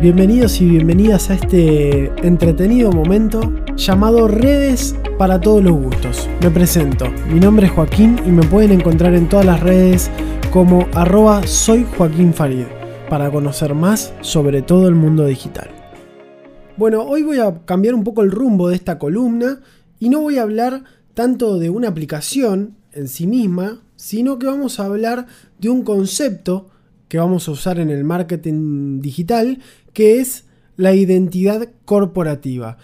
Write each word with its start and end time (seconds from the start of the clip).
Bienvenidos 0.00 0.62
y 0.62 0.66
bienvenidas 0.66 1.28
a 1.28 1.34
este 1.34 2.06
entretenido 2.26 2.90
momento 2.90 3.52
llamado 3.76 4.28
Redes 4.28 4.94
para 5.18 5.38
todos 5.42 5.62
los 5.62 5.74
gustos. 5.74 6.26
Me 6.40 6.50
presento, 6.50 7.04
mi 7.30 7.38
nombre 7.38 7.66
es 7.66 7.72
Joaquín 7.72 8.18
y 8.24 8.30
me 8.30 8.42
pueden 8.44 8.72
encontrar 8.72 9.12
en 9.12 9.28
todas 9.28 9.44
las 9.44 9.60
redes 9.60 10.10
como 10.50 10.86
arroba 10.94 11.46
soy 11.46 11.84
Joaquín 11.98 12.32
Farid 12.32 12.64
para 13.10 13.30
conocer 13.30 13.74
más 13.74 14.14
sobre 14.22 14.62
todo 14.62 14.88
el 14.88 14.94
mundo 14.94 15.26
digital. 15.26 15.68
Bueno, 16.78 17.02
hoy 17.02 17.22
voy 17.22 17.38
a 17.38 17.66
cambiar 17.66 17.94
un 17.94 18.02
poco 18.02 18.22
el 18.22 18.30
rumbo 18.30 18.70
de 18.70 18.76
esta 18.76 18.98
columna 18.98 19.60
y 19.98 20.08
no 20.08 20.22
voy 20.22 20.38
a 20.38 20.42
hablar 20.44 20.82
tanto 21.12 21.58
de 21.58 21.68
una 21.68 21.88
aplicación 21.88 22.74
en 22.92 23.06
sí 23.06 23.26
misma, 23.26 23.82
sino 23.96 24.38
que 24.38 24.46
vamos 24.46 24.80
a 24.80 24.86
hablar 24.86 25.26
de 25.58 25.68
un 25.68 25.82
concepto 25.82 26.70
que 27.10 27.18
vamos 27.18 27.48
a 27.48 27.50
usar 27.50 27.80
en 27.80 27.90
el 27.90 28.04
marketing 28.04 29.00
digital, 29.00 29.58
que 29.92 30.20
es 30.20 30.44
la 30.76 30.94
identidad 30.94 31.68
corporativa. 31.84 32.78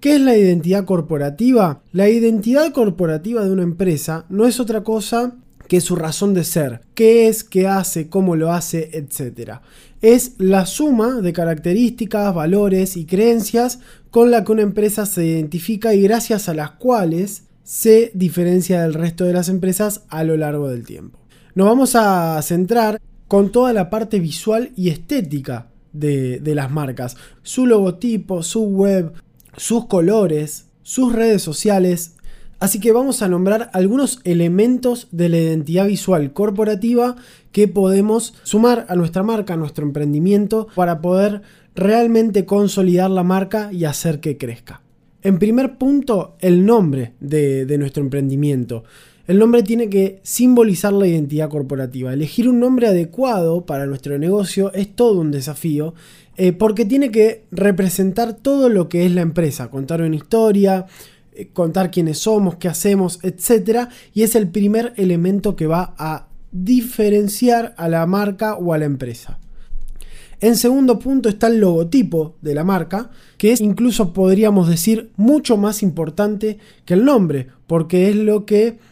¿Qué 0.00 0.16
es 0.16 0.20
la 0.20 0.36
identidad 0.36 0.84
corporativa? 0.84 1.80
La 1.92 2.08
identidad 2.08 2.72
corporativa 2.72 3.44
de 3.44 3.52
una 3.52 3.62
empresa 3.62 4.26
no 4.28 4.46
es 4.46 4.58
otra 4.58 4.82
cosa 4.82 5.36
que 5.68 5.80
su 5.80 5.94
razón 5.94 6.34
de 6.34 6.42
ser, 6.42 6.80
qué 6.94 7.28
es, 7.28 7.44
qué 7.44 7.68
hace, 7.68 8.08
cómo 8.08 8.34
lo 8.34 8.52
hace, 8.52 8.90
etc. 8.92 9.60
Es 10.02 10.32
la 10.38 10.66
suma 10.66 11.20
de 11.20 11.32
características, 11.32 12.34
valores 12.34 12.96
y 12.96 13.06
creencias 13.06 13.78
con 14.10 14.32
la 14.32 14.42
que 14.42 14.50
una 14.50 14.62
empresa 14.62 15.06
se 15.06 15.24
identifica 15.24 15.94
y 15.94 16.02
gracias 16.02 16.48
a 16.48 16.54
las 16.54 16.72
cuales 16.72 17.44
se 17.62 18.10
diferencia 18.14 18.82
del 18.82 18.94
resto 18.94 19.26
de 19.26 19.32
las 19.32 19.48
empresas 19.48 20.02
a 20.08 20.24
lo 20.24 20.36
largo 20.36 20.68
del 20.68 20.84
tiempo. 20.84 21.20
Nos 21.54 21.68
vamos 21.68 21.94
a 21.94 22.42
centrar 22.42 23.00
con 23.30 23.52
toda 23.52 23.72
la 23.72 23.90
parte 23.90 24.18
visual 24.18 24.72
y 24.74 24.88
estética 24.88 25.68
de, 25.92 26.42
las 26.44 26.68
marcas. 26.72 27.16
Su 27.44 27.64
logotipo, 27.64 28.42
su 28.42 28.64
web, 28.64 29.12
sus 29.56 29.86
colores, 29.86 30.66
sus 30.82 31.12
redes 31.12 31.40
sociales. 31.40 32.16
Así 32.58 32.80
que 32.80 32.90
vamos 32.90 33.22
a 33.22 33.28
nombrar 33.28 33.70
algunos 33.72 34.18
elementos 34.24 35.06
de 35.12 35.28
la 35.28 35.38
identidad 35.38 35.86
visual 35.86 36.32
corporativa 36.32 37.14
que 37.52 37.68
podemos 37.68 38.34
sumar 38.42 38.86
a 38.88 38.96
nuestra 38.96 39.22
marca, 39.22 39.54
a 39.54 39.58
nuestro 39.58 39.86
emprendimiento, 39.86 40.66
para 40.74 41.00
poder 41.00 41.42
realmente 41.76 42.46
consolidar 42.46 43.12
la 43.12 43.22
marca 43.22 43.72
y 43.72 43.84
hacer 43.84 44.18
que 44.18 44.38
crezca. 44.38 44.82
En 45.22 45.38
primer 45.38 45.78
punto, 45.78 46.36
el 46.40 46.66
nombre 46.66 47.12
de, 47.20 47.76
nuestro 47.78 48.02
emprendimiento. 48.02 48.82
El 49.30 49.38
nombre 49.38 49.62
tiene 49.62 49.88
que 49.88 50.18
simbolizar 50.24 50.92
la 50.92 51.06
identidad 51.06 51.48
corporativa. 51.48 52.12
Elegir 52.12 52.48
un 52.48 52.58
nombre 52.58 52.88
adecuado 52.88 53.64
para 53.64 53.86
nuestro 53.86 54.18
negocio 54.18 54.72
es 54.72 54.92
todo 54.96 55.20
un 55.20 55.30
desafío 55.30 55.94
eh, 56.36 56.50
porque 56.50 56.84
tiene 56.84 57.12
que 57.12 57.44
representar 57.52 58.34
todo 58.34 58.68
lo 58.68 58.88
que 58.88 59.06
es 59.06 59.12
la 59.12 59.20
empresa, 59.20 59.70
contar 59.70 60.02
una 60.02 60.16
historia, 60.16 60.86
eh, 61.32 61.46
contar 61.52 61.92
quiénes 61.92 62.18
somos, 62.18 62.56
qué 62.56 62.66
hacemos, 62.66 63.20
etc. 63.22 63.90
Y 64.14 64.24
es 64.24 64.34
el 64.34 64.48
primer 64.48 64.94
elemento 64.96 65.54
que 65.54 65.68
va 65.68 65.94
a 65.96 66.26
diferenciar 66.50 67.72
a 67.76 67.88
la 67.88 68.04
marca 68.06 68.56
o 68.56 68.74
a 68.74 68.78
la 68.78 68.86
empresa. 68.86 69.38
En 70.40 70.56
segundo 70.56 70.98
punto 70.98 71.28
está 71.28 71.46
el 71.46 71.60
logotipo 71.60 72.34
de 72.42 72.56
la 72.56 72.64
marca, 72.64 73.12
que 73.38 73.52
es 73.52 73.60
incluso 73.60 74.12
podríamos 74.12 74.68
decir 74.68 75.12
mucho 75.16 75.56
más 75.56 75.84
importante 75.84 76.58
que 76.84 76.94
el 76.94 77.04
nombre, 77.04 77.46
porque 77.68 78.10
es 78.10 78.16
lo 78.16 78.44
que 78.44 78.90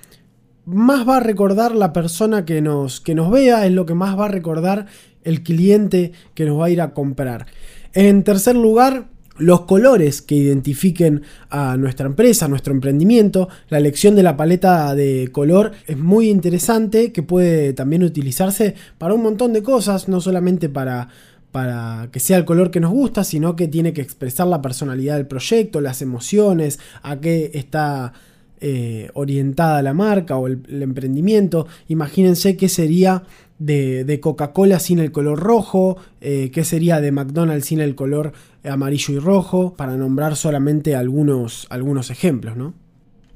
más 0.69 1.09
va 1.09 1.17
a 1.17 1.21
recordar 1.21 1.75
la 1.75 1.93
persona 1.93 2.45
que 2.45 2.61
nos, 2.61 3.01
que 3.01 3.15
nos 3.15 3.31
vea, 3.31 3.67
es 3.67 3.73
lo 3.73 3.87
que 3.87 3.95
más 3.95 4.19
va 4.19 4.27
a 4.27 4.29
recordar 4.29 4.87
el 5.25 5.43
cliente 5.43 6.13
que 6.35 6.45
nos 6.45 6.61
va 6.61 6.67
a 6.67 6.71
ir 6.71 6.81
a 6.81 6.95
comprar. 6.95 7.47
En 7.93 8.23
tercer 8.23 8.57
lugar, 8.57 9.09
los 9.39 9.63
colores 9.63 10.21
que 10.21 10.35
identifiquen 10.35 11.23
a 11.49 11.77
nuestra 11.77 12.07
empresa, 12.07 12.47
a 12.47 12.49
nuestro 12.49 12.75
emprendimiento. 12.75 13.49
La 13.69 13.79
elección 13.79 14.15
de 14.17 14.23
la 14.23 14.37
paleta 14.37 14.95
de 14.95 15.31
color 15.33 15.73
es 15.87 15.97
muy 15.97 16.29
interesante, 16.29 17.13
que 17.13 17.23
puede 17.23 17.73
también 17.73 18.03
utilizarse 18.03 18.75
para 18.99 19.15
un 19.15 19.23
montón 19.23 19.53
de 19.53 19.63
cosas, 19.63 20.09
no 20.09 20.21
solamente 20.21 20.69
para, 20.69 21.09
para 21.53 22.09
que 22.13 22.21
sea 22.21 22.37
el 22.37 22.45
color 22.45 22.71
que 22.71 22.81
nos 22.81 22.91
gusta, 22.91 23.25
sino 23.25 23.57
que 23.57 23.69
tiene 23.69 23.93
que 23.93 24.03
expresar 24.03 24.47
la 24.49 24.61
personalidad 24.61 25.17
del 25.17 25.27
proyecto, 25.27 25.81
las 25.81 26.03
emociones, 26.03 26.81
a 27.03 27.21
qué 27.21 27.53
está 27.55 28.13
eh, 28.61 29.11
orientada 29.15 29.79
a 29.79 29.83
la 29.83 29.95
marca 29.95 30.37
o 30.37 30.47
el, 30.47 30.83
emprendimiento. 30.83 31.67
Imagínense 31.89 32.57
qué 32.57 32.69
sería 32.69 33.25
de, 33.59 34.19
Coca-Cola 34.21 34.79
sin 34.79 34.99
el 34.99 35.13
color 35.13 35.41
rojo, 35.41 35.97
eh, 36.21 36.51
qué 36.53 36.65
sería 36.65 37.01
de 37.01 37.13
McDonald's 37.13 37.67
sin 37.67 37.81
el 37.81 37.95
color 37.95 38.33
amarillo 38.65 39.15
y 39.15 39.19
rojo, 39.19 39.75
para 39.77 39.97
nombrar 39.97 40.37
solamente 40.37 40.95
algunos, 40.95 41.67
algunos 41.71 42.11
ejemplos, 42.11 42.57
¿no? 42.57 42.75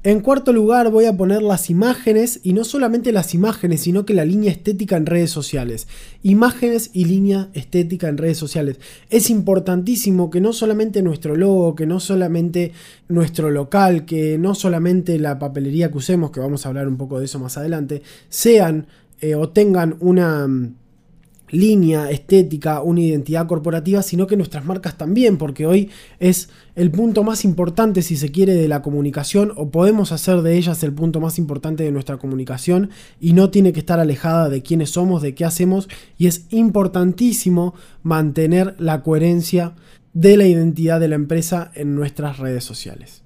En 0.05 0.19
cuarto 0.19 0.51
lugar 0.51 0.91
voy 0.91 1.05
a 1.05 1.15
poner 1.15 1.41
las 1.41 1.69
imágenes 1.69 2.41
y 2.43 2.51
no 2.51 2.65
solamente 2.65 3.13
las 3.13 3.33
imágenes, 3.33 3.79
sino 3.79 4.05
que 4.05 4.13
la 4.13 4.25
línea 4.25 4.51
estética 4.51 4.97
en 4.97 5.05
redes 5.05 5.31
sociales. 5.31 5.87
Imágenes 6.23 6.89
y 6.91 7.05
línea 7.05 7.47
estética 7.53 8.09
en 8.09 8.17
redes 8.17 8.37
sociales. 8.37 8.81
Es 9.09 9.29
importantísimo 9.29 10.29
que 10.29 10.41
no 10.41 10.51
solamente 10.51 11.01
nuestro 11.01 11.37
logo, 11.37 11.75
que 11.75 11.85
no 11.85 12.01
solamente 12.01 12.73
nuestro 13.07 13.49
local, 13.49 14.03
que 14.03 14.37
no 14.37 14.55
solamente 14.55 15.17
la 15.19 15.39
papelería 15.39 15.89
que 15.89 15.99
usemos, 15.99 16.31
que 16.31 16.41
vamos 16.41 16.65
a 16.65 16.69
hablar 16.69 16.89
un 16.89 16.97
poco 16.97 17.19
de 17.19 17.25
eso 17.25 17.39
más 17.39 17.57
adelante, 17.57 18.01
sean 18.27 18.87
eh, 19.21 19.35
o 19.35 19.47
tengan 19.51 19.95
una 20.01 20.49
línea 21.53 22.09
estética, 22.09 22.81
una 22.81 23.01
identidad 23.01 23.47
corporativa, 23.47 24.01
sino 24.01 24.25
que 24.27 24.35
nuestras 24.35 24.65
marcas 24.65 24.97
también, 24.97 25.37
porque 25.37 25.67
hoy 25.67 25.89
es 26.19 26.49
el 26.75 26.89
punto 26.89 27.23
más 27.23 27.45
importante, 27.45 28.01
si 28.01 28.17
se 28.17 28.31
quiere, 28.31 28.55
de 28.55 28.67
la 28.67 28.81
comunicación, 28.81 29.53
o 29.55 29.69
podemos 29.69 30.11
hacer 30.11 30.41
de 30.41 30.57
ellas 30.57 30.83
el 30.83 30.93
punto 30.93 31.19
más 31.19 31.37
importante 31.37 31.83
de 31.83 31.91
nuestra 31.91 32.17
comunicación, 32.17 32.89
y 33.21 33.33
no 33.33 33.51
tiene 33.51 33.71
que 33.71 33.79
estar 33.79 33.99
alejada 33.99 34.49
de 34.49 34.63
quiénes 34.63 34.89
somos, 34.89 35.21
de 35.21 35.35
qué 35.35 35.45
hacemos, 35.45 35.87
y 36.17 36.25
es 36.25 36.47
importantísimo 36.49 37.75
mantener 38.01 38.75
la 38.79 39.03
coherencia 39.03 39.75
de 40.13 40.37
la 40.37 40.47
identidad 40.47 40.99
de 40.99 41.07
la 41.07 41.15
empresa 41.15 41.71
en 41.75 41.93
nuestras 41.95 42.39
redes 42.39 42.63
sociales. 42.63 43.21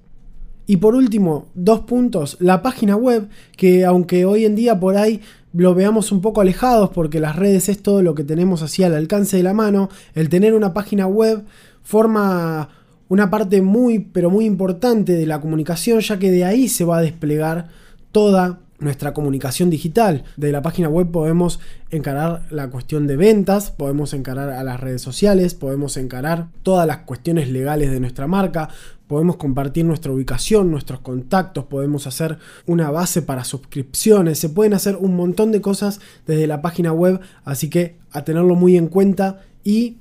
Y 0.70 0.78
por 0.78 0.96
último, 0.96 1.48
dos 1.56 1.82
puntos, 1.82 2.36
la 2.42 2.62
página 2.62 2.98
web, 2.98 3.30
que 3.56 3.86
aunque 3.86 4.26
hoy 4.26 4.44
en 4.44 4.56
día 4.56 4.78
por 4.78 4.98
ahí 4.98 5.22
lo 5.57 5.73
veamos 5.73 6.12
un 6.12 6.22
poco 6.22 6.41
alejados 6.41 6.91
porque 6.91 7.19
las 7.19 7.35
redes 7.35 7.69
es 7.69 7.81
todo 7.81 8.01
lo 8.01 8.16
que 8.16 8.23
tenemos 8.23 8.62
así 8.62 8.84
al 8.84 8.94
alcance 8.94 9.38
de 9.38 9.44
la 9.44 9.53
mano, 9.53 9.90
el 10.13 10.29
tener 10.29 10.53
una 10.53 10.73
página 10.73 11.07
web 11.07 11.44
forma 11.84 12.69
una 13.09 13.29
parte 13.29 13.62
muy 13.62 14.00
pero 14.00 14.29
muy 14.29 14.46
importante 14.46 15.13
de 15.13 15.25
la 15.25 15.41
comunicación 15.41 16.01
ya 16.01 16.19
que 16.19 16.31
de 16.31 16.46
ahí 16.46 16.67
se 16.67 16.84
va 16.84 16.97
a 16.97 17.01
desplegar 17.01 17.69
toda 18.12 18.59
nuestra 18.80 19.14
comunicación 19.14 19.70
digital. 19.70 20.24
De 20.36 20.52
la 20.52 20.62
página 20.62 20.90
web 20.90 21.10
podemos 21.12 21.60
encarar 21.90 22.46
la 22.52 22.70
cuestión 22.70 23.08
de 23.08 23.16
ventas, 23.16 23.72
podemos 23.72 24.14
encarar 24.14 24.50
a 24.50 24.64
las 24.64 24.80
redes 24.80 25.02
sociales, 25.02 25.54
podemos 25.54 25.98
encarar 25.98 26.48
todas 26.64 26.86
las 26.88 27.00
cuestiones 27.00 27.50
legales 27.50 27.92
de 27.92 28.00
nuestra 28.00 28.28
marca, 28.28 28.70
podemos 29.08 29.38
compartir 29.38 29.86
nuestra 29.86 30.12
ubicación, 30.12 30.70
nuestros 30.70 31.00
contactos, 31.00 31.66
podemos 31.66 32.08
hacer 32.08 32.38
una 32.66 32.92
base 32.92 33.22
para 33.22 33.44
suscripciones, 33.44 34.38
se 34.38 34.50
pueden 34.50 34.74
hacer 34.74 34.98
un 34.98 35.16
montón 35.16 35.52
de 35.52 35.62
cosas 35.62 36.00
desde 36.28 36.48
la 36.48 36.62
página 36.62 36.92
web, 36.92 37.20
así 37.46 37.70
que 37.70 37.96
a 38.12 38.24
tenerlo 38.24 38.56
muy 38.56 38.78
en 38.78 38.88
cuenta 38.88 39.42
y 39.64 39.98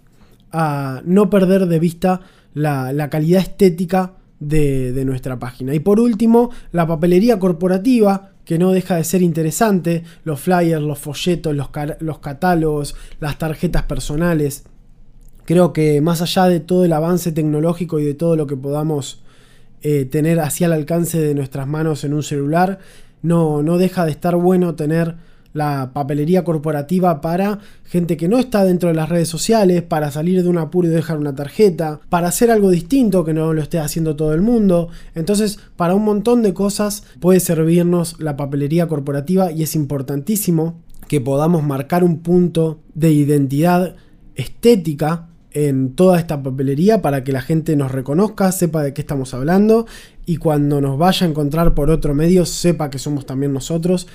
a 0.53 1.03
no 1.05 1.31
perder 1.31 1.67
de 1.67 1.79
vista 1.79 2.21
la, 2.53 3.09
calidad 3.11 3.43
estética 3.43 4.15
de, 4.41 4.93
de 4.93 5.05
nuestra 5.05 5.39
página. 5.39 5.75
Y 5.75 5.81
por 5.81 6.01
último, 6.01 6.51
la 6.73 6.87
papelería 6.87 7.39
corporativa, 7.39 8.33
que 8.47 8.59
no 8.59 8.73
deja 8.73 8.97
de 8.97 9.05
ser 9.05 9.23
interesante, 9.23 10.05
los 10.25 10.41
flyers, 10.41 10.81
los 10.81 10.99
folletos, 10.99 11.55
los, 11.55 11.69
los 11.99 12.21
catálogos, 12.21 12.95
las 13.21 13.39
tarjetas 13.39 13.83
personales. 13.83 14.65
Creo 15.45 15.73
que 15.73 16.01
más 16.01 16.23
allá 16.23 16.45
de 16.45 16.61
todo 16.61 16.85
el 16.85 16.93
avance 16.93 17.33
tecnológico 17.33 17.99
y 17.99 18.05
de 18.05 18.15
todo 18.15 18.37
lo 18.37 18.47
que 18.47 18.57
podamos 18.57 19.23
eh, 19.83 20.05
tener 20.05 20.39
hacia 20.39 20.69
el 20.69 20.73
alcance 20.73 21.21
de 21.21 21.35
nuestras 21.35 21.67
manos 21.67 22.05
en 22.05 22.15
un 22.15 22.23
celular, 22.23 22.79
no, 23.21 23.65
no 23.65 23.79
deja 23.79 24.05
de 24.05 24.13
estar 24.13 24.37
bueno 24.37 24.77
tener 24.77 25.17
la 25.57 25.91
papelería 25.93 26.45
corporativa 26.45 27.21
para 27.21 27.59
gente 27.85 28.17
que 28.17 28.29
no 28.29 28.39
está 28.39 28.65
dentro 28.65 28.91
de 28.91 28.95
las 28.95 29.09
redes 29.09 29.29
sociales, 29.29 29.83
para 29.83 30.11
salir 30.11 30.43
de 30.43 30.49
un 30.49 30.59
apuro 30.59 30.89
y 30.89 30.91
dejar 30.91 31.19
una 31.19 31.35
tarjeta, 31.35 32.01
para 32.09 32.29
hacer 32.29 32.51
algo 32.51 32.71
distinto 32.71 33.25
que 33.25 33.33
no 33.33 33.53
lo 33.53 33.63
esté 33.63 33.79
haciendo 33.79 34.17
todo 34.17 34.35
el 34.35 34.43
mundo. 34.43 34.89
Entonces, 35.15 35.59
para 35.77 35.95
un 35.95 36.05
montón 36.05 36.43
de 36.43 36.53
cosas 36.55 37.05
puede 37.21 37.41
servirnos 37.41 38.21
la 38.21 38.37
papelería 38.37 38.87
corporativa 38.87 39.51
y 39.51 39.63
es 39.63 39.75
importantísimo 39.75 40.81
que 41.09 41.21
podamos 41.21 41.63
marcar 41.63 42.05
un 42.05 42.19
punto 42.19 42.81
de 42.95 43.13
identidad 43.13 43.97
estética 44.35 45.29
en 45.53 45.95
toda 45.95 46.19
esta 46.19 46.43
papelería 46.43 47.01
para 47.01 47.25
que 47.25 47.33
la 47.33 47.41
gente 47.41 47.77
nos 47.77 47.91
reconozca, 47.91 48.53
sepa 48.53 48.83
de 48.83 48.93
qué 48.93 49.01
estamos 49.01 49.33
hablando 49.33 49.87
y 50.27 50.37
cuando 50.37 50.83
nos 50.83 50.99
vaya 50.99 51.27
a 51.27 51.31
encontrar 51.31 51.73
por 51.73 51.89
otro 51.89 52.13
medio 52.15 52.45
sepa 52.45 52.91
que 52.91 52.99
somos 52.99 53.25
también 53.25 53.55
nosotros 53.55 54.07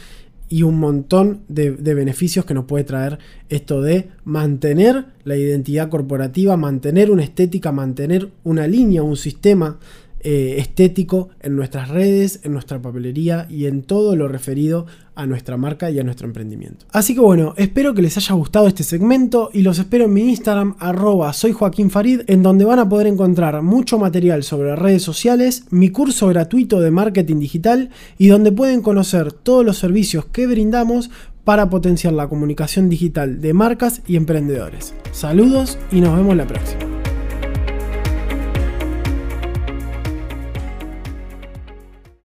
y 0.52 0.64
un 0.64 0.80
montón 0.80 1.44
de, 1.48 1.72
beneficios 1.72 2.44
que 2.44 2.54
nos 2.54 2.66
puede 2.66 2.84
traer 2.84 3.20
esto 3.48 3.82
de 3.82 4.10
mantener 4.26 5.06
la 5.24 5.38
identidad 5.38 5.88
corporativa, 5.88 6.58
mantener 6.58 7.10
una 7.10 7.24
estética, 7.24 7.72
mantener 7.72 8.30
una 8.44 8.68
línea, 8.68 9.02
un 9.02 9.16
sistema 9.16 9.80
eh, 10.24 10.56
estético 10.60 11.30
en 11.40 11.56
nuestras 11.56 11.90
redes, 11.90 12.42
en 12.44 12.54
nuestra 12.54 12.82
papelería 12.82 13.48
y 13.50 13.66
en 13.66 13.84
todo 13.84 14.16
lo 14.16 14.28
referido 14.28 14.86
a 15.16 15.26
nuestra 15.26 15.58
marca 15.58 15.92
y 15.92 16.00
a 16.00 16.04
nuestro 16.04 16.28
emprendimiento. 16.28 16.86
Así 16.92 17.14
que 17.14 17.20
bueno, 17.20 17.54
espero 17.58 17.94
que 17.94 18.02
les 18.02 18.18
haya 18.18 18.36
gustado 18.36 18.68
este 18.68 18.84
segmento 18.84 19.50
y 19.54 19.62
los 19.62 19.80
espero 19.80 20.06
en 20.06 20.14
mi 20.14 20.30
Instagram 20.30 20.76
arroba 20.80 21.34
soy 21.34 21.52
Joaquín 21.52 21.90
Farid, 21.90 22.22
en 22.28 22.44
donde 22.44 22.66
van 22.66 22.80
a 22.80 22.88
poder 22.88 23.08
encontrar 23.08 23.62
mucho 23.62 23.98
material 23.98 24.44
sobre 24.44 24.76
redes 24.76 25.04
sociales, 25.04 25.66
mi 25.70 25.90
curso 25.90 26.28
gratuito 26.28 26.80
de 26.80 26.92
marketing 26.92 27.40
digital 27.40 27.90
y 28.18 28.28
donde 28.28 28.52
pueden 28.52 28.82
conocer 28.82 29.32
todos 29.34 29.66
los 29.66 29.78
servicios 29.78 30.26
que 30.26 30.48
brindamos 30.48 31.10
para 31.44 31.70
potenciar 31.70 32.14
la 32.14 32.30
comunicación 32.30 32.90
digital 32.90 33.42
de 33.42 33.54
marcas 33.54 34.02
y 34.08 34.16
emprendedores. 34.16 34.94
Saludos 35.12 35.78
y 35.92 36.02
nos 36.02 36.16
vemos 36.16 36.36
la 36.36 36.46
próxima. 36.46 36.91